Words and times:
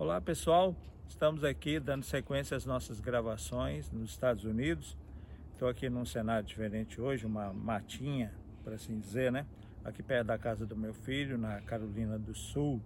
Olá 0.00 0.18
pessoal, 0.18 0.74
estamos 1.06 1.44
aqui 1.44 1.78
dando 1.78 2.04
sequência 2.04 2.56
às 2.56 2.64
nossas 2.64 3.00
gravações 3.00 3.92
nos 3.92 4.08
Estados 4.08 4.44
Unidos. 4.44 4.96
Estou 5.52 5.68
aqui 5.68 5.90
num 5.90 6.06
cenário 6.06 6.42
diferente 6.42 6.98
hoje, 6.98 7.26
uma 7.26 7.52
matinha, 7.52 8.32
por 8.64 8.72
assim 8.72 8.98
dizer, 8.98 9.30
né? 9.30 9.44
Aqui 9.84 10.02
perto 10.02 10.28
da 10.28 10.38
casa 10.38 10.64
do 10.64 10.74
meu 10.74 10.94
filho, 10.94 11.36
na 11.36 11.60
Carolina 11.60 12.18
do 12.18 12.34
Sul. 12.34 12.80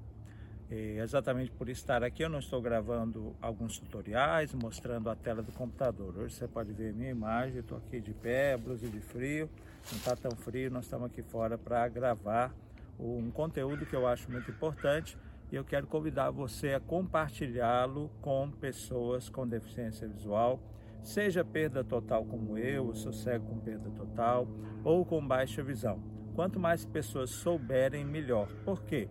E 0.69 0.99
exatamente 0.99 1.53
por 1.53 1.69
estar 1.69 2.03
aqui, 2.03 2.25
eu 2.25 2.29
não 2.29 2.41
estou 2.41 2.61
gravando 2.61 3.37
alguns 3.41 3.79
tutoriais, 3.79 4.53
mostrando 4.53 5.09
a 5.09 5.15
tela 5.15 5.41
do 5.41 5.53
computador. 5.53 6.19
Hoje 6.19 6.35
você 6.35 6.49
pode 6.49 6.73
ver 6.73 6.93
minha 6.93 7.13
imagem, 7.13 7.61
estou 7.61 7.79
aqui 7.79 8.01
de 8.01 8.13
pé, 8.13 8.57
blusa 8.57 8.89
de 8.89 8.99
frio, 8.99 9.49
não 9.93 9.99
está 9.99 10.17
tão 10.17 10.33
frio, 10.33 10.69
nós 10.69 10.87
estamos 10.87 11.07
aqui 11.07 11.23
fora 11.23 11.57
para 11.57 11.87
gravar 11.87 12.53
um 12.99 13.31
conteúdo 13.31 13.87
que 13.87 13.95
eu 13.95 14.05
acho 14.05 14.29
muito 14.33 14.51
importante 14.51 15.17
e 15.55 15.57
eu 15.57 15.65
quero 15.65 15.87
convidar 15.87 16.33
você 16.33 16.75
a 16.75 16.81
compartilhá-lo 16.81 18.11
com 18.21 18.51
pessoas 18.51 19.29
com 19.29 19.47
deficiência 19.47 20.09
visual, 20.09 20.61
seja 21.01 21.45
perda 21.45 21.85
total 21.85 22.25
como 22.25 22.59
eu, 22.59 22.89
eu 22.89 22.95
sou 22.97 23.13
cego 23.13 23.47
com 23.47 23.61
perda 23.61 23.89
total, 23.91 24.49
ou 24.83 25.05
com 25.05 25.25
baixa 25.25 25.63
visão. 25.63 26.03
Quanto 26.35 26.59
mais 26.59 26.85
pessoas 26.85 27.31
souberem, 27.31 28.05
melhor. 28.05 28.49
Por 28.65 28.83
quê? 28.83 29.09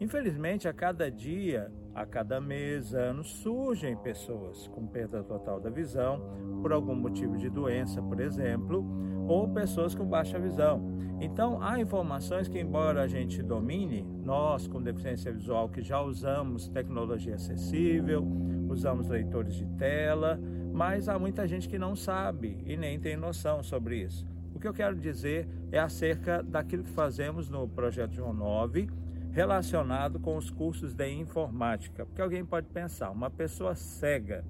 Infelizmente, 0.00 0.66
a 0.66 0.72
cada 0.72 1.08
dia, 1.08 1.70
a 1.94 2.04
cada 2.04 2.40
mês, 2.40 2.92
ano, 2.92 3.22
surgem 3.22 3.96
pessoas 3.96 4.66
com 4.66 4.84
perda 4.88 5.22
total 5.22 5.60
da 5.60 5.70
visão, 5.70 6.20
por 6.60 6.72
algum 6.72 6.96
motivo 6.96 7.36
de 7.36 7.48
doença, 7.48 8.02
por 8.02 8.18
exemplo, 8.18 8.84
ou 9.26 9.48
pessoas 9.48 9.94
com 9.94 10.04
baixa 10.04 10.38
visão. 10.38 10.94
Então, 11.20 11.62
há 11.62 11.80
informações 11.80 12.48
que, 12.48 12.58
embora 12.58 13.02
a 13.02 13.06
gente 13.06 13.42
domine, 13.42 14.02
nós 14.22 14.66
com 14.66 14.82
deficiência 14.82 15.32
visual 15.32 15.68
que 15.68 15.82
já 15.82 16.00
usamos 16.00 16.68
tecnologia 16.68 17.36
acessível, 17.36 18.26
usamos 18.68 19.08
leitores 19.08 19.54
de 19.54 19.66
tela, 19.78 20.38
mas 20.72 21.08
há 21.08 21.18
muita 21.18 21.46
gente 21.46 21.68
que 21.68 21.78
não 21.78 21.94
sabe 21.94 22.58
e 22.66 22.76
nem 22.76 22.98
tem 22.98 23.16
noção 23.16 23.62
sobre 23.62 24.02
isso. 24.02 24.26
O 24.54 24.58
que 24.58 24.68
eu 24.68 24.74
quero 24.74 24.96
dizer 24.96 25.48
é 25.70 25.78
acerca 25.78 26.42
daquilo 26.42 26.84
que 26.84 26.90
fazemos 26.90 27.48
no 27.48 27.68
projeto 27.68 28.12
João 28.12 28.32
9, 28.32 28.88
relacionado 29.30 30.20
com 30.20 30.36
os 30.36 30.50
cursos 30.50 30.94
de 30.94 31.08
informática. 31.08 32.06
Porque 32.06 32.22
alguém 32.22 32.44
pode 32.44 32.68
pensar, 32.68 33.10
uma 33.10 33.30
pessoa 33.30 33.74
cega, 33.74 34.44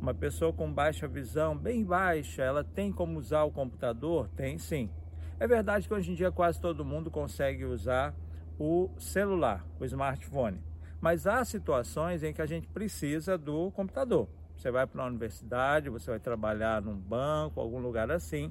uma 0.00 0.14
pessoa 0.14 0.52
com 0.52 0.72
baixa 0.72 1.08
visão, 1.08 1.56
bem 1.56 1.84
baixa, 1.84 2.42
ela 2.42 2.62
tem 2.62 2.92
como 2.92 3.18
usar 3.18 3.44
o 3.44 3.50
computador? 3.50 4.28
Tem 4.36 4.58
sim. 4.58 4.90
É 5.38 5.46
verdade 5.46 5.86
que 5.86 5.94
hoje 5.94 6.12
em 6.12 6.14
dia 6.14 6.30
quase 6.30 6.60
todo 6.60 6.84
mundo 6.84 7.10
consegue 7.10 7.64
usar 7.64 8.14
o 8.58 8.90
celular, 8.98 9.66
o 9.78 9.84
smartphone. 9.84 10.62
Mas 11.00 11.26
há 11.26 11.44
situações 11.44 12.22
em 12.22 12.32
que 12.32 12.40
a 12.40 12.46
gente 12.46 12.66
precisa 12.68 13.36
do 13.36 13.70
computador. 13.72 14.28
Você 14.56 14.70
vai 14.70 14.86
para 14.86 15.02
uma 15.02 15.08
universidade, 15.08 15.90
você 15.90 16.10
vai 16.10 16.20
trabalhar 16.20 16.80
num 16.80 16.96
banco, 16.96 17.60
algum 17.60 17.78
lugar 17.78 18.10
assim, 18.10 18.50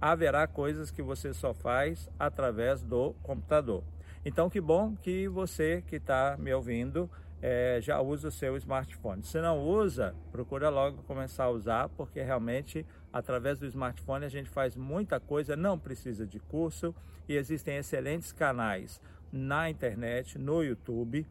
haverá 0.00 0.46
coisas 0.46 0.90
que 0.90 1.02
você 1.02 1.34
só 1.34 1.52
faz 1.52 2.08
através 2.18 2.82
do 2.82 3.12
computador. 3.22 3.84
Então, 4.24 4.48
que 4.48 4.60
bom 4.60 4.96
que 4.96 5.28
você 5.28 5.82
que 5.86 5.96
está 5.96 6.36
me 6.38 6.52
ouvindo 6.54 7.10
é, 7.42 7.80
já 7.82 8.00
usa 8.00 8.28
o 8.28 8.30
seu 8.30 8.56
smartphone. 8.56 9.24
Se 9.24 9.40
não 9.40 9.58
usa, 9.58 10.14
procura 10.30 10.70
logo 10.70 11.02
começar 11.02 11.44
a 11.44 11.50
usar, 11.50 11.88
porque 11.90 12.22
realmente 12.22 12.86
através 13.12 13.58
do 13.58 13.66
smartphone 13.66 14.24
a 14.24 14.28
gente 14.28 14.48
faz 14.48 14.76
muita 14.76 15.18
coisa, 15.18 15.56
não 15.56 15.76
precisa 15.78 16.24
de 16.24 16.38
curso 16.38 16.94
e 17.28 17.36
existem 17.36 17.76
excelentes 17.76 18.32
canais 18.32 19.00
na 19.32 19.68
internet, 19.68 20.38
no 20.38 20.62
YouTube, 20.62 21.26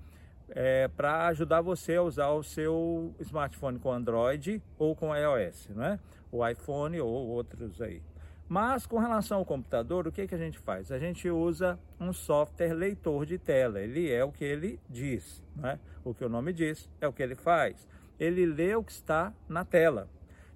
é, 0.49 0.89
para 0.89 1.27
ajudar 1.27 1.61
você 1.61 1.95
a 1.95 2.03
usar 2.03 2.29
o 2.29 2.43
seu 2.43 3.15
smartphone 3.19 3.79
com 3.79 3.91
Android 3.91 4.61
ou 4.77 4.95
com 4.95 5.15
iOS, 5.15 5.69
não 5.69 5.85
é? 5.85 5.99
O 6.31 6.45
iPhone 6.45 6.99
ou 6.99 7.09
outros 7.09 7.81
aí. 7.81 8.01
Mas 8.51 8.85
com 8.85 8.99
relação 8.99 9.37
ao 9.37 9.45
computador, 9.45 10.05
o 10.05 10.11
que, 10.11 10.27
que 10.27 10.35
a 10.35 10.37
gente 10.37 10.59
faz? 10.59 10.91
A 10.91 10.99
gente 10.99 11.29
usa 11.29 11.79
um 11.97 12.11
software 12.11 12.73
leitor 12.73 13.25
de 13.25 13.37
tela. 13.37 13.79
Ele 13.79 14.11
é 14.11 14.25
o 14.25 14.29
que 14.29 14.43
ele 14.43 14.77
diz, 14.89 15.41
né? 15.55 15.79
O 16.03 16.13
que 16.13 16.25
o 16.25 16.27
nome 16.27 16.51
diz 16.51 16.89
é 16.99 17.07
o 17.07 17.13
que 17.13 17.23
ele 17.23 17.33
faz. 17.33 17.87
Ele 18.19 18.45
lê 18.45 18.75
o 18.75 18.83
que 18.83 18.91
está 18.91 19.33
na 19.47 19.63
tela. 19.63 20.09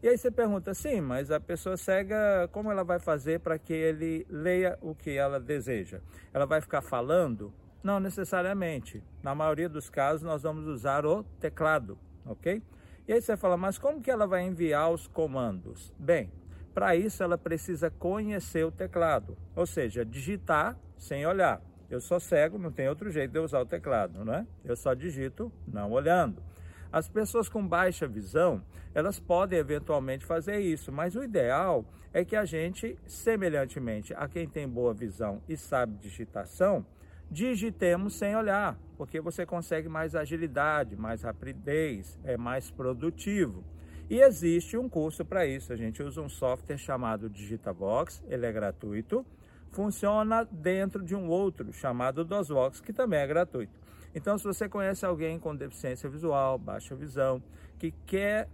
E 0.03 0.09
aí 0.09 0.17
você 0.17 0.29
pergunta, 0.29 0.73
sim, 0.73 1.00
mas 1.00 1.31
a 1.31 1.39
pessoa 1.39 1.78
cega, 1.78 2.50
como 2.51 2.69
ela 2.69 2.83
vai 2.83 3.00
fazer 3.00 3.39
para 3.39 3.57
que 3.57 3.72
ele 3.72 4.27
leia 4.29 4.77
o 4.81 4.94
que 4.94 5.12
ela 5.12 5.39
deseja? 5.39 6.01
Ela 6.33 6.45
vai 6.45 6.59
ficar 6.59 6.81
falando? 6.81 7.53
Não 7.81 8.01
necessariamente. 8.01 9.01
Na 9.23 9.33
maioria 9.33 9.69
dos 9.69 9.89
casos, 9.89 10.22
nós 10.22 10.44
vamos 10.44 10.67
usar 10.67 11.06
o 11.06 11.23
teclado, 11.39 11.97
ok? 12.25 12.62
E 13.07 13.13
aí 13.13 13.22
você 13.22 13.38
fala, 13.38 13.56
mas 13.56 13.77
como 13.77 14.01
que 14.01 14.12
ela 14.12 14.27
vai 14.27 14.44
enviar 14.44 14.91
os 14.91 15.07
comandos? 15.07 15.94
Bem, 15.97 16.29
para 16.75 16.94
isso, 16.94 17.24
ela 17.24 17.38
precisa 17.38 17.90
conhecer 17.90 18.66
o 18.66 18.72
teclado, 18.72 19.38
ou 19.56 19.66
seja, 19.66 20.03
digitar 20.03 20.78
sem 20.97 21.25
olhar. 21.25 21.62
Eu 21.90 22.02
sou 22.02 22.19
cego, 22.19 22.58
não 22.58 22.69
tem 22.69 22.90
outro 22.90 23.09
jeito 23.09 23.31
de 23.31 23.40
usar 23.40 23.62
o 23.62 23.66
teclado, 23.66 24.25
não 24.25 24.34
é? 24.34 24.46
Eu 24.66 24.75
só 24.75 24.94
digito 24.94 25.50
não 25.66 25.94
olhando. 25.94 26.44
As 26.91 27.08
pessoas 27.08 27.47
com 27.47 27.66
baixa 27.66 28.06
visão, 28.06 28.62
elas 28.94 29.22
podem 29.22 29.58
eventualmente 29.58 30.25
fazer 30.25 30.59
isso, 30.59 30.91
mas 30.91 31.16
o 31.16 31.24
ideal 31.24 31.86
é 32.13 32.25
que 32.25 32.36
a 32.36 32.44
gente, 32.44 32.97
semelhantemente 33.07 34.13
a 34.13 34.28
quem 34.28 34.46
tem 34.46 34.68
boa 34.68 34.94
visão 34.94 35.42
e 35.47 35.56
sabe 35.56 35.96
digitação, 35.97 36.86
digitemos 37.31 38.16
sem 38.16 38.36
olhar, 38.36 38.78
porque 38.97 39.22
você 39.22 39.46
consegue 39.46 39.88
mais 39.88 40.13
agilidade, 40.13 40.97
mais 40.97 41.22
rapidez, 41.22 42.19
é 42.25 42.36
mais 42.36 42.69
produtivo. 42.69 43.63
E 44.09 44.19
existe 44.21 44.77
um 44.77 44.88
curso 44.88 45.25
para 45.25 45.45
isso. 45.45 45.73
A 45.73 45.75
gente 45.75 46.03
usa 46.03 46.21
um 46.21 46.29
software 46.29 46.77
chamado 46.77 47.29
Digitavox, 47.29 48.23
ele 48.27 48.45
é 48.45 48.51
gratuito. 48.51 49.25
Funciona 49.71 50.45
dentro 50.45 51.03
de 51.03 51.16
um 51.16 51.27
outro 51.27 51.73
chamado 51.73 52.23
DOSVox, 52.23 52.79
que 52.79 52.94
também 52.94 53.19
é 53.19 53.27
gratuito. 53.27 53.73
Então, 54.13 54.38
se 54.38 54.45
você 54.45 54.69
conhece 54.69 55.05
alguém 55.05 55.38
com 55.38 55.55
deficiência 55.55 56.09
visual, 56.09 56.57
baixa 56.57 56.95
visão, 56.95 57.44
que 57.77 57.91
quer 58.05 58.47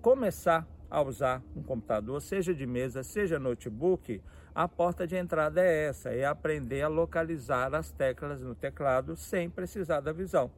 começar 0.00 0.66
a 0.88 1.02
usar 1.02 1.42
um 1.54 1.62
computador, 1.62 2.22
seja 2.22 2.54
de 2.54 2.64
mesa, 2.66 3.02
seja 3.02 3.38
notebook, 3.38 4.22
a 4.54 4.68
porta 4.68 5.06
de 5.06 5.16
entrada 5.16 5.60
é 5.60 5.88
essa, 5.88 6.10
é 6.10 6.24
aprender 6.24 6.82
a 6.82 6.88
localizar 6.88 7.74
as 7.74 7.90
teclas 7.90 8.40
no 8.40 8.54
teclado 8.54 9.16
sem 9.16 9.50
precisar 9.50 10.00
da 10.00 10.12
visão. 10.12 10.50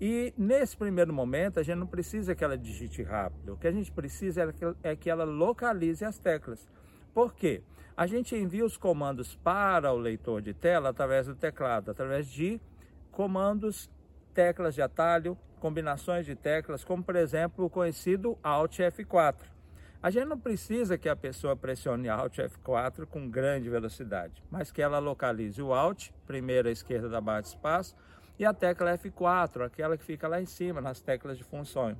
E 0.00 0.32
nesse 0.38 0.76
primeiro 0.76 1.12
momento, 1.12 1.58
a 1.58 1.62
gente 1.62 1.78
não 1.78 1.86
precisa 1.86 2.34
que 2.34 2.44
ela 2.44 2.56
digite 2.56 3.02
rápido. 3.02 3.54
O 3.54 3.56
que 3.56 3.66
a 3.66 3.72
gente 3.72 3.90
precisa 3.90 4.54
é 4.82 4.94
que 4.94 5.10
ela 5.10 5.24
localize 5.24 6.04
as 6.04 6.18
teclas. 6.18 6.68
Por 7.12 7.34
quê? 7.34 7.62
A 7.96 8.06
gente 8.06 8.36
envia 8.36 8.64
os 8.64 8.76
comandos 8.76 9.34
para 9.36 9.92
o 9.92 9.96
leitor 9.96 10.40
de 10.40 10.54
tela 10.54 10.90
através 10.90 11.26
do 11.26 11.34
teclado, 11.34 11.90
através 11.90 12.28
de 12.28 12.60
comandos, 13.10 13.90
teclas 14.32 14.76
de 14.76 14.82
atalho, 14.82 15.36
combinações 15.58 16.24
de 16.24 16.36
teclas, 16.36 16.84
como 16.84 17.02
por 17.02 17.16
exemplo 17.16 17.64
o 17.64 17.70
conhecido 17.70 18.38
Alt 18.40 18.78
F4. 18.78 19.34
A 20.00 20.10
gente 20.10 20.26
não 20.26 20.38
precisa 20.38 20.96
que 20.96 21.08
a 21.08 21.16
pessoa 21.16 21.56
pressione 21.56 22.08
Alt 22.08 22.38
F4 22.38 23.04
com 23.04 23.28
grande 23.28 23.68
velocidade, 23.68 24.44
mas 24.48 24.70
que 24.70 24.80
ela 24.80 25.00
localize 25.00 25.60
o 25.60 25.74
Alt, 25.74 26.10
primeiro 26.24 26.68
à 26.68 26.70
esquerda 26.70 27.08
da 27.08 27.20
barra 27.20 27.40
de 27.40 27.48
espaço, 27.48 27.96
e 28.38 28.44
a 28.44 28.54
tecla 28.54 28.96
F4, 28.96 29.64
aquela 29.64 29.96
que 29.96 30.04
fica 30.04 30.28
lá 30.28 30.40
em 30.40 30.46
cima 30.46 30.80
nas 30.80 31.00
teclas 31.00 31.36
de 31.36 31.44
funções. 31.44 31.96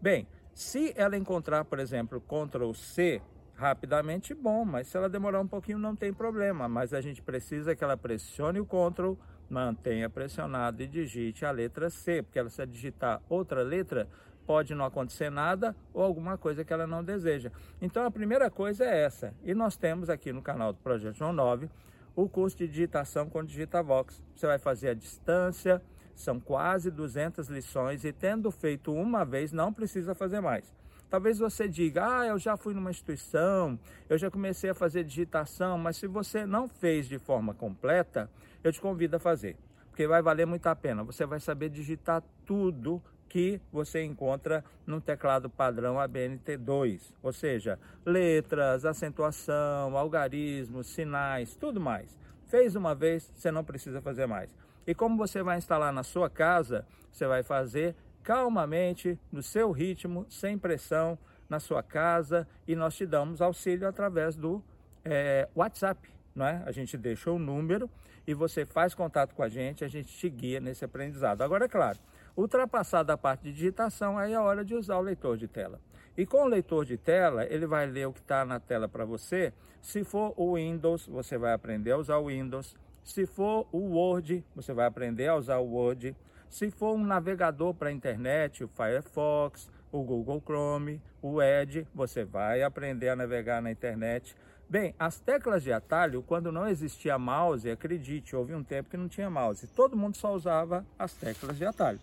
Bem, 0.00 0.26
se 0.54 0.92
ela 0.96 1.16
encontrar, 1.16 1.64
por 1.64 1.78
exemplo, 1.78 2.20
Ctrl 2.20 2.72
C 2.72 3.20
rapidamente, 3.54 4.34
bom, 4.34 4.64
mas 4.64 4.88
se 4.88 4.96
ela 4.96 5.08
demorar 5.08 5.40
um 5.40 5.46
pouquinho 5.46 5.78
não 5.78 5.96
tem 5.96 6.12
problema, 6.12 6.68
mas 6.68 6.92
a 6.92 7.00
gente 7.00 7.22
precisa 7.22 7.74
que 7.74 7.82
ela 7.82 7.96
pressione 7.96 8.60
o 8.60 8.66
Ctrl, 8.66 9.14
mantenha 9.48 10.10
pressionado 10.10 10.82
e 10.82 10.86
digite 10.86 11.44
a 11.44 11.50
letra 11.50 11.88
C, 11.88 12.22
porque 12.22 12.38
ela 12.38 12.50
se 12.50 12.64
digitar 12.66 13.22
outra 13.28 13.62
letra, 13.62 14.08
pode 14.46 14.74
não 14.74 14.84
acontecer 14.84 15.30
nada 15.30 15.74
ou 15.92 16.02
alguma 16.02 16.38
coisa 16.38 16.64
que 16.64 16.72
ela 16.72 16.86
não 16.86 17.02
deseja. 17.02 17.50
Então 17.80 18.04
a 18.04 18.10
primeira 18.10 18.50
coisa 18.50 18.84
é 18.84 19.04
essa. 19.04 19.34
E 19.42 19.54
nós 19.54 19.76
temos 19.76 20.08
aqui 20.08 20.32
no 20.32 20.40
canal 20.40 20.72
do 20.72 20.78
Projeto 20.78 21.16
João 21.16 21.32
9 21.32 21.68
o 22.16 22.28
curso 22.28 22.56
de 22.56 22.66
digitação 22.66 23.28
com 23.28 23.44
Digitavox. 23.44 24.20
Você 24.34 24.46
vai 24.46 24.58
fazer 24.58 24.88
à 24.88 24.94
distância, 24.94 25.82
são 26.14 26.40
quase 26.40 26.90
200 26.90 27.48
lições 27.48 28.04
e 28.04 28.12
tendo 28.12 28.50
feito 28.50 28.90
uma 28.90 29.24
vez, 29.24 29.52
não 29.52 29.70
precisa 29.72 30.14
fazer 30.14 30.40
mais. 30.40 30.74
Talvez 31.10 31.38
você 31.38 31.68
diga, 31.68 32.20
ah, 32.20 32.26
eu 32.26 32.38
já 32.38 32.56
fui 32.56 32.74
numa 32.74 32.90
instituição, 32.90 33.78
eu 34.08 34.18
já 34.18 34.28
comecei 34.28 34.70
a 34.70 34.74
fazer 34.74 35.04
digitação, 35.04 35.78
mas 35.78 35.98
se 35.98 36.06
você 36.06 36.44
não 36.44 36.66
fez 36.66 37.06
de 37.06 37.18
forma 37.18 37.54
completa, 37.54 38.28
eu 38.64 38.72
te 38.72 38.80
convido 38.80 39.14
a 39.16 39.20
fazer, 39.20 39.56
porque 39.88 40.08
vai 40.08 40.20
valer 40.20 40.46
muito 40.46 40.66
a 40.66 40.74
pena. 40.74 41.04
Você 41.04 41.24
vai 41.24 41.38
saber 41.38 41.68
digitar 41.68 42.24
tudo 42.44 43.00
que 43.28 43.60
você 43.72 44.02
encontra 44.02 44.64
no 44.86 45.00
teclado 45.00 45.50
padrão 45.50 45.96
ABNT2, 45.96 47.12
ou 47.22 47.32
seja, 47.32 47.78
letras, 48.04 48.84
acentuação, 48.84 49.96
algarismos, 49.96 50.86
sinais, 50.86 51.56
tudo 51.56 51.80
mais. 51.80 52.16
Fez 52.46 52.76
uma 52.76 52.94
vez, 52.94 53.30
você 53.34 53.50
não 53.50 53.64
precisa 53.64 54.00
fazer 54.00 54.26
mais. 54.26 54.54
E 54.86 54.94
como 54.94 55.16
você 55.16 55.42
vai 55.42 55.58
instalar 55.58 55.92
na 55.92 56.02
sua 56.02 56.30
casa, 56.30 56.86
você 57.10 57.26
vai 57.26 57.42
fazer 57.42 57.94
calmamente, 58.22 59.18
no 59.30 59.42
seu 59.42 59.70
ritmo, 59.70 60.26
sem 60.28 60.58
pressão, 60.58 61.18
na 61.48 61.60
sua 61.60 61.82
casa 61.82 62.46
e 62.66 62.74
nós 62.74 62.96
te 62.96 63.06
damos 63.06 63.40
auxílio 63.40 63.86
através 63.86 64.34
do 64.36 64.62
é, 65.04 65.48
WhatsApp. 65.54 66.08
Não 66.34 66.46
é? 66.46 66.62
A 66.66 66.72
gente 66.72 66.96
deixa 66.96 67.30
o 67.30 67.38
número 67.38 67.88
e 68.26 68.34
você 68.34 68.66
faz 68.66 68.94
contato 68.94 69.34
com 69.34 69.42
a 69.42 69.48
gente, 69.48 69.84
a 69.84 69.88
gente 69.88 70.12
te 70.12 70.28
guia 70.28 70.60
nesse 70.60 70.84
aprendizado. 70.84 71.42
Agora, 71.42 71.66
é 71.66 71.68
claro, 71.68 71.98
ultrapassada 72.36 73.14
a 73.14 73.18
parte 73.18 73.44
de 73.44 73.52
digitação, 73.52 74.18
aí 74.18 74.32
é 74.32 74.36
a 74.36 74.42
hora 74.42 74.64
de 74.64 74.74
usar 74.74 74.98
o 74.98 75.02
leitor 75.02 75.36
de 75.36 75.48
tela. 75.48 75.80
E 76.16 76.24
com 76.24 76.44
o 76.44 76.48
leitor 76.48 76.84
de 76.84 76.96
tela, 76.96 77.44
ele 77.44 77.66
vai 77.66 77.86
ler 77.86 78.06
o 78.06 78.12
que 78.12 78.20
está 78.20 78.44
na 78.44 78.58
tela 78.58 78.88
para 78.88 79.04
você. 79.04 79.52
Se 79.80 80.02
for 80.02 80.32
o 80.36 80.54
Windows, 80.54 81.06
você 81.06 81.36
vai 81.36 81.52
aprender 81.52 81.92
a 81.92 81.98
usar 81.98 82.16
o 82.18 82.26
Windows. 82.26 82.74
Se 83.04 83.26
for 83.26 83.66
o 83.70 83.78
Word, 83.78 84.44
você 84.54 84.72
vai 84.72 84.86
aprender 84.86 85.28
a 85.28 85.36
usar 85.36 85.58
o 85.58 85.66
Word. 85.66 86.16
Se 86.48 86.70
for 86.70 86.94
um 86.94 87.04
navegador 87.04 87.74
para 87.74 87.90
a 87.90 87.92
internet, 87.92 88.64
o 88.64 88.68
Firefox, 88.68 89.70
o 89.92 90.02
Google 90.02 90.40
Chrome, 90.40 91.02
o 91.20 91.42
Edge, 91.42 91.86
você 91.94 92.24
vai 92.24 92.62
aprender 92.62 93.10
a 93.10 93.16
navegar 93.16 93.60
na 93.60 93.70
internet. 93.70 94.34
Bem, 94.68 94.94
as 94.98 95.20
teclas 95.20 95.62
de 95.62 95.72
atalho, 95.72 96.22
quando 96.22 96.50
não 96.50 96.66
existia 96.66 97.18
mouse, 97.18 97.70
acredite, 97.70 98.34
houve 98.34 98.54
um 98.54 98.64
tempo 98.64 98.90
que 98.90 98.96
não 98.96 99.06
tinha 99.06 99.30
mouse. 99.30 99.66
Todo 99.68 99.96
mundo 99.96 100.16
só 100.16 100.34
usava 100.34 100.84
as 100.98 101.14
teclas 101.14 101.56
de 101.56 101.64
atalho. 101.64 102.00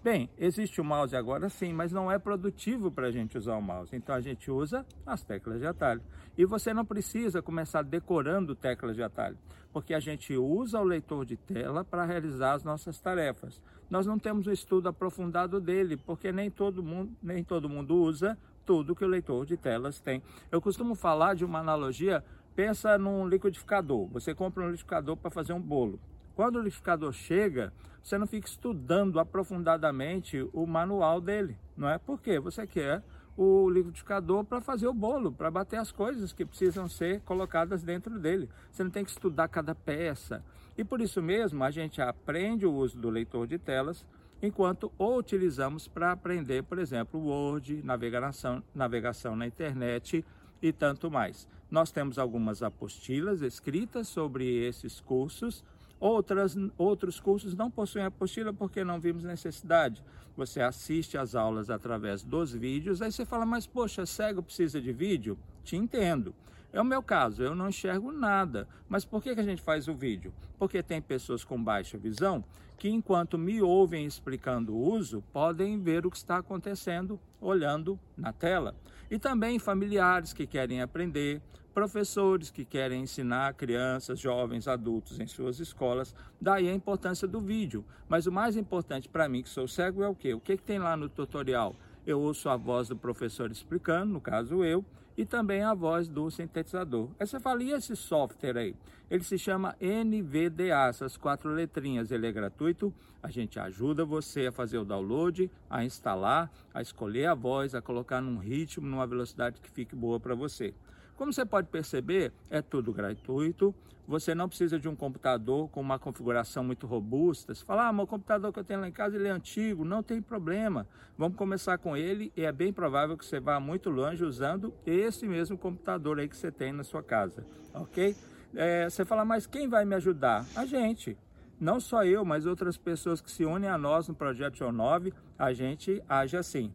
Bem, 0.00 0.30
existe 0.38 0.80
o 0.80 0.84
mouse 0.84 1.16
agora 1.16 1.48
sim, 1.48 1.72
mas 1.72 1.90
não 1.90 2.10
é 2.10 2.20
produtivo 2.20 2.88
para 2.88 3.08
a 3.08 3.10
gente 3.10 3.36
usar 3.36 3.56
o 3.56 3.60
mouse. 3.60 3.94
Então 3.96 4.14
a 4.14 4.20
gente 4.20 4.48
usa 4.48 4.86
as 5.04 5.24
teclas 5.24 5.58
de 5.58 5.66
atalho. 5.66 6.00
E 6.36 6.44
você 6.44 6.72
não 6.72 6.84
precisa 6.84 7.42
começar 7.42 7.82
decorando 7.82 8.54
teclas 8.54 8.94
de 8.94 9.02
atalho, 9.02 9.36
porque 9.72 9.92
a 9.92 9.98
gente 9.98 10.36
usa 10.36 10.78
o 10.80 10.84
leitor 10.84 11.24
de 11.24 11.36
tela 11.36 11.84
para 11.84 12.04
realizar 12.04 12.52
as 12.52 12.62
nossas 12.62 13.00
tarefas. 13.00 13.60
Nós 13.90 14.06
não 14.06 14.20
temos 14.20 14.46
o 14.46 14.50
um 14.50 14.52
estudo 14.52 14.88
aprofundado 14.88 15.60
dele, 15.60 15.96
porque 15.96 16.30
nem 16.30 16.48
todo 16.48 16.80
mundo, 16.80 17.12
nem 17.20 17.42
todo 17.42 17.68
mundo 17.68 17.96
usa 17.96 18.38
tudo 18.64 18.94
que 18.94 19.04
o 19.04 19.08
leitor 19.08 19.46
de 19.46 19.56
telas 19.56 19.98
tem. 19.98 20.22
Eu 20.52 20.60
costumo 20.60 20.94
falar 20.94 21.34
de 21.34 21.44
uma 21.44 21.58
analogia, 21.58 22.22
pensa 22.54 22.96
num 22.96 23.26
liquidificador. 23.26 24.06
Você 24.08 24.32
compra 24.32 24.62
um 24.62 24.66
liquidificador 24.66 25.16
para 25.16 25.30
fazer 25.30 25.54
um 25.54 25.60
bolo. 25.60 25.98
Quando 26.38 26.54
o 26.54 26.58
liquidificador 26.60 27.12
chega, 27.12 27.72
você 28.00 28.16
não 28.16 28.24
fica 28.24 28.46
estudando 28.46 29.18
aprofundadamente 29.18 30.48
o 30.52 30.68
manual 30.68 31.20
dele, 31.20 31.58
não 31.76 31.88
é? 31.88 31.98
Porque 31.98 32.38
você 32.38 32.64
quer 32.64 33.02
o 33.36 33.68
liquidificador 33.68 34.44
para 34.44 34.60
fazer 34.60 34.86
o 34.86 34.94
bolo, 34.94 35.32
para 35.32 35.50
bater 35.50 35.80
as 35.80 35.90
coisas 35.90 36.32
que 36.32 36.44
precisam 36.44 36.88
ser 36.88 37.22
colocadas 37.22 37.82
dentro 37.82 38.20
dele. 38.20 38.48
Você 38.70 38.84
não 38.84 38.90
tem 38.92 39.04
que 39.04 39.10
estudar 39.10 39.48
cada 39.48 39.74
peça. 39.74 40.44
E 40.76 40.84
por 40.84 41.00
isso 41.00 41.20
mesmo, 41.20 41.64
a 41.64 41.72
gente 41.72 42.00
aprende 42.00 42.64
o 42.64 42.72
uso 42.72 42.96
do 42.96 43.10
leitor 43.10 43.48
de 43.48 43.58
telas, 43.58 44.06
enquanto 44.40 44.92
o 44.96 45.16
utilizamos 45.16 45.88
para 45.88 46.12
aprender, 46.12 46.62
por 46.62 46.78
exemplo, 46.78 47.18
Word, 47.18 47.82
navegação, 47.82 48.62
navegação 48.72 49.34
na 49.34 49.44
internet 49.44 50.24
e 50.62 50.72
tanto 50.72 51.10
mais. 51.10 51.48
Nós 51.68 51.90
temos 51.90 52.16
algumas 52.16 52.62
apostilas 52.62 53.42
escritas 53.42 54.06
sobre 54.06 54.64
esses 54.64 55.00
cursos, 55.00 55.64
Outras, 56.00 56.56
outros 56.76 57.18
cursos 57.18 57.54
não 57.54 57.70
possuem 57.70 58.04
apostila 58.04 58.52
porque 58.52 58.84
não 58.84 59.00
vimos 59.00 59.24
necessidade. 59.24 60.02
Você 60.36 60.60
assiste 60.60 61.18
às 61.18 61.34
aulas 61.34 61.68
através 61.68 62.22
dos 62.22 62.52
vídeos, 62.52 63.02
aí 63.02 63.10
você 63.10 63.24
fala, 63.24 63.44
mas 63.44 63.66
poxa, 63.66 64.06
cego 64.06 64.42
precisa 64.42 64.80
de 64.80 64.92
vídeo? 64.92 65.36
Te 65.64 65.76
entendo. 65.76 66.32
É 66.72 66.80
o 66.80 66.84
meu 66.84 67.02
caso, 67.02 67.42
eu 67.42 67.54
não 67.54 67.70
enxergo 67.70 68.12
nada. 68.12 68.68
Mas 68.88 69.04
por 69.04 69.22
que, 69.22 69.34
que 69.34 69.40
a 69.40 69.44
gente 69.44 69.62
faz 69.62 69.88
o 69.88 69.94
vídeo? 69.94 70.32
Porque 70.58 70.82
tem 70.82 71.00
pessoas 71.00 71.42
com 71.42 71.62
baixa 71.62 71.96
visão 71.96 72.44
que, 72.76 72.88
enquanto 72.88 73.36
me 73.36 73.60
ouvem 73.60 74.06
explicando 74.06 74.74
o 74.74 74.92
uso, 74.92 75.24
podem 75.32 75.80
ver 75.80 76.06
o 76.06 76.10
que 76.10 76.16
está 76.16 76.36
acontecendo 76.36 77.18
olhando 77.40 77.98
na 78.16 78.32
tela. 78.32 78.74
E 79.10 79.18
também 79.18 79.58
familiares 79.58 80.32
que 80.32 80.46
querem 80.46 80.82
aprender, 80.82 81.42
professores 81.78 82.50
que 82.50 82.64
querem 82.64 83.02
ensinar 83.02 83.54
crianças, 83.54 84.18
jovens, 84.18 84.66
adultos 84.66 85.20
em 85.20 85.28
suas 85.28 85.60
escolas. 85.60 86.12
Daí 86.40 86.68
a 86.68 86.74
importância 86.74 87.28
do 87.28 87.40
vídeo. 87.40 87.84
Mas 88.08 88.26
o 88.26 88.32
mais 88.32 88.56
importante 88.56 89.08
para 89.08 89.28
mim, 89.28 89.44
que 89.44 89.48
sou 89.48 89.68
cego, 89.68 90.02
é 90.02 90.08
o 90.08 90.14
quê? 90.14 90.34
O 90.34 90.40
que, 90.40 90.56
que 90.56 90.62
tem 90.64 90.80
lá 90.80 90.96
no 90.96 91.08
tutorial? 91.08 91.76
Eu 92.04 92.20
ouço 92.20 92.48
a 92.48 92.56
voz 92.56 92.88
do 92.88 92.96
professor 92.96 93.48
explicando, 93.52 94.12
no 94.12 94.20
caso 94.20 94.64
eu, 94.64 94.84
e 95.16 95.24
também 95.24 95.62
a 95.62 95.72
voz 95.72 96.08
do 96.08 96.28
sintetizador. 96.32 97.10
Aí 97.16 97.24
você 97.24 97.38
fala, 97.38 97.62
e 97.62 97.70
esse 97.70 97.94
software 97.94 98.56
aí? 98.56 98.74
Ele 99.08 99.22
se 99.22 99.38
chama 99.38 99.76
NVDA, 99.80 100.88
essas 100.88 101.16
quatro 101.16 101.48
letrinhas. 101.48 102.10
Ele 102.10 102.26
é 102.26 102.32
gratuito, 102.32 102.92
a 103.22 103.30
gente 103.30 103.60
ajuda 103.60 104.04
você 104.04 104.48
a 104.48 104.52
fazer 104.52 104.78
o 104.78 104.84
download, 104.84 105.48
a 105.70 105.84
instalar, 105.84 106.50
a 106.74 106.82
escolher 106.82 107.26
a 107.26 107.34
voz, 107.34 107.72
a 107.76 107.80
colocar 107.80 108.20
num 108.20 108.38
ritmo, 108.38 108.84
numa 108.84 109.06
velocidade 109.06 109.60
que 109.60 109.70
fique 109.70 109.94
boa 109.94 110.18
para 110.18 110.34
você. 110.34 110.74
Como 111.18 111.32
você 111.32 111.44
pode 111.44 111.66
perceber, 111.66 112.32
é 112.48 112.62
tudo 112.62 112.92
gratuito. 112.92 113.74
Você 114.06 114.36
não 114.36 114.48
precisa 114.48 114.78
de 114.78 114.88
um 114.88 114.94
computador 114.94 115.68
com 115.68 115.80
uma 115.80 115.98
configuração 115.98 116.62
muito 116.62 116.86
robusta. 116.86 117.52
Você 117.52 117.64
fala, 117.64 117.88
ah, 117.88 117.92
meu 117.92 118.06
computador 118.06 118.52
que 118.52 118.60
eu 118.60 118.64
tenho 118.64 118.78
lá 118.78 118.86
em 118.88 118.92
casa 118.92 119.16
ele 119.16 119.26
é 119.26 119.30
antigo, 119.32 119.84
não 119.84 120.00
tem 120.00 120.22
problema. 120.22 120.86
Vamos 121.18 121.36
começar 121.36 121.76
com 121.76 121.96
ele 121.96 122.32
e 122.36 122.44
é 122.44 122.52
bem 122.52 122.72
provável 122.72 123.18
que 123.18 123.26
você 123.26 123.40
vá 123.40 123.58
muito 123.58 123.90
longe 123.90 124.24
usando 124.24 124.72
esse 124.86 125.26
mesmo 125.26 125.58
computador 125.58 126.20
aí 126.20 126.28
que 126.28 126.36
você 126.36 126.52
tem 126.52 126.72
na 126.72 126.84
sua 126.84 127.02
casa, 127.02 127.44
ok? 127.74 128.14
É, 128.54 128.88
você 128.88 129.04
fala, 129.04 129.24
mas 129.24 129.44
quem 129.44 129.68
vai 129.68 129.84
me 129.84 129.96
ajudar? 129.96 130.46
A 130.54 130.64
gente. 130.64 131.18
Não 131.60 131.80
só 131.80 132.04
eu, 132.04 132.24
mas 132.24 132.46
outras 132.46 132.78
pessoas 132.78 133.20
que 133.20 133.30
se 133.30 133.44
unem 133.44 133.68
a 133.68 133.76
nós 133.76 134.06
no 134.06 134.14
Projeto 134.14 134.56
João 134.56 134.70
9, 134.70 135.12
a 135.36 135.52
gente 135.52 136.00
age 136.08 136.36
assim. 136.36 136.72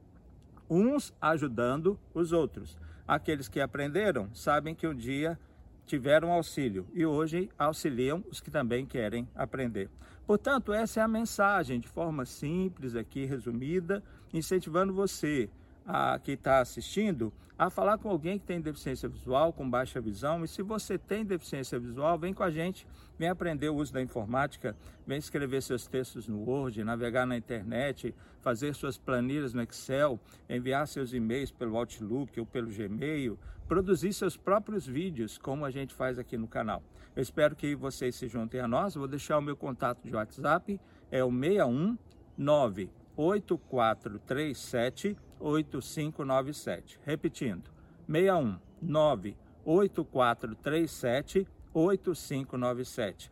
Uns 0.70 1.14
ajudando 1.22 1.98
os 2.14 2.34
outros. 2.34 2.78
Aqueles 3.08 3.48
que 3.48 3.60
aprenderam 3.60 4.30
sabem 4.34 4.74
que 4.74 4.88
um 4.88 4.96
dia 4.96 5.38
tiveram 5.86 6.32
auxílio 6.32 6.88
e 6.94 7.06
hoje 7.06 7.50
auxiliam 7.58 8.24
os 8.32 8.40
que 8.40 8.50
também 8.50 8.86
querem 8.86 9.28
aprender. 9.36 9.90
Portanto, 10.26 10.72
essa 10.72 11.02
é 11.02 11.04
a 11.04 11.08
mensagem 11.08 11.80
de 11.80 11.88
forma 11.88 12.26
simples 12.26 12.96
aqui, 12.96 13.26
resumida, 13.26 14.02
incentivando 14.34 14.94
você 14.94 15.50
a, 15.86 16.18
que 16.18 16.32
está 16.32 16.60
assistindo 16.60 17.34
a 17.58 17.70
falar 17.70 17.98
com 17.98 18.10
alguém 18.10 18.38
que 18.40 18.46
tem 18.46 18.60
deficiência 18.60 19.08
visual, 19.08 19.54
com 19.54 19.70
baixa 19.70 20.02
visão. 20.02 20.44
E 20.44 20.48
se 20.48 20.64
você 20.64 20.98
tem 20.98 21.24
deficiência 21.24 21.80
visual, 21.80 22.18
vem 22.18 22.34
com 22.34 22.42
a 22.44 22.50
gente, 22.50 22.88
vem 23.18 23.30
aprender 23.30 23.70
o 23.70 23.76
uso 23.76 23.94
da 23.94 24.02
informática, 24.02 24.76
vem 25.06 25.20
escrever 25.20 25.62
seus 25.62 25.86
textos 25.88 26.28
no 26.28 26.40
Word, 26.40 26.84
navegar 26.84 27.28
na 27.28 27.38
internet, 27.38 28.14
fazer 28.42 28.74
suas 28.74 28.98
planilhas 28.98 29.54
no 29.54 29.62
Excel, 29.62 30.20
enviar 30.50 30.88
seus 30.88 31.14
e-mails 31.14 31.52
pelo 31.52 31.78
Outlook 31.78 32.40
ou 32.40 32.46
pelo 32.46 32.72
Gmail, 32.72 33.38
produzir 33.68 34.14
seus 34.14 34.36
próprios 34.36 34.88
vídeos, 34.88 35.38
como 35.38 35.64
a 35.64 35.72
gente 35.72 35.94
faz 35.94 36.18
aqui 36.18 36.38
no 36.38 36.48
canal. 36.48 36.82
Eu 37.16 37.22
espero 37.22 37.56
que 37.56 37.76
vocês 37.76 38.16
se 38.16 38.28
juntem 38.28 38.60
a 38.60 38.68
nós. 38.68 38.96
vou 38.96 39.08
deixar 39.08 39.38
o 39.38 39.42
meu 39.42 39.56
contato 39.56 40.02
de 40.04 40.16
WhatsApp, 40.16 40.82
é 41.12 41.24
o 41.24 41.32
619 41.32 42.90
8437 43.16 45.16
8597. 45.40 47.00
Repetindo, 47.04 47.72
61 48.08 48.60
98437 48.82 51.48
8597. 51.74 53.32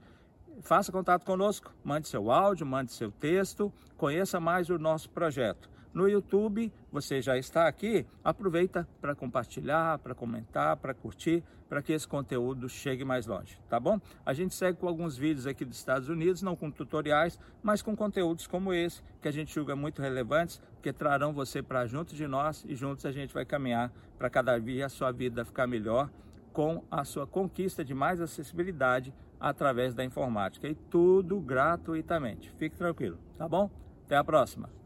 Faça 0.62 0.92
contato 0.92 1.26
conosco, 1.26 1.74
mande 1.84 2.08
seu 2.08 2.32
áudio, 2.32 2.66
mande 2.66 2.92
seu 2.92 3.12
texto, 3.12 3.72
conheça 3.98 4.40
mais 4.40 4.70
o 4.70 4.78
nosso 4.78 5.10
projeto 5.10 5.70
no 5.94 6.08
YouTube, 6.08 6.72
você 6.92 7.22
já 7.22 7.38
está 7.38 7.68
aqui, 7.68 8.06
aproveita 8.24 8.88
para 9.00 9.16
compartilhar, 9.16 10.00
para 10.00 10.16
comentar, 10.16 10.78
para 10.78 10.94
curtir, 10.94 11.44
para 11.68 11.82
que 11.82 11.94
esse 11.94 12.08
conteúdo 12.08 12.68
chegue 12.68 13.06
mais 13.06 13.26
longe, 13.26 13.58
tá 13.70 13.80
bom? 13.80 14.00
A 14.26 14.34
gente 14.34 14.54
segue 14.54 14.78
com 14.78 14.88
alguns 14.88 15.18
vídeos 15.18 15.48
aqui 15.48 15.64
dos 15.64 15.78
Estados 15.78 16.10
Unidos, 16.10 16.42
não 16.42 16.56
com 16.56 16.70
tutoriais, 16.70 17.40
mas 17.64 17.82
com 17.82 17.96
conteúdos 17.96 18.46
como 18.46 18.74
esse, 18.74 19.02
que 19.22 19.28
a 19.28 19.32
gente 19.32 19.54
julga 19.54 19.76
muito 19.76 20.02
relevantes, 20.02 20.62
que 20.82 20.92
trarão 20.92 21.34
você 21.34 21.62
para 21.62 21.86
junto 21.86 22.14
de 22.14 22.28
nós 22.28 22.66
e 22.68 22.76
juntos 22.76 23.06
a 23.06 23.12
gente 23.12 23.34
vai 23.34 23.46
caminhar 23.46 23.92
para 24.18 24.30
cada 24.30 24.60
dia 24.60 24.86
a 24.86 24.90
sua 24.90 25.12
vida 25.12 25.46
ficar 25.46 25.66
melhor 25.66 26.10
com 26.52 26.84
a 26.92 27.04
sua 27.06 27.26
conquista 27.26 27.84
de 27.84 27.94
mais 27.94 28.20
acessibilidade 28.20 29.14
através 29.40 29.94
da 29.94 30.04
informática 30.04 30.68
e 30.68 30.76
tudo 30.76 31.40
gratuitamente. 31.40 32.52
Fique 32.58 32.76
tranquilo, 32.76 33.18
tá 33.38 33.48
bom? 33.48 33.70
Até 34.06 34.18
a 34.18 34.24
próxima. 34.24 34.81